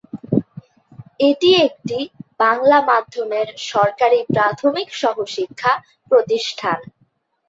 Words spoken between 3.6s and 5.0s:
সরকারী প্রাথমিক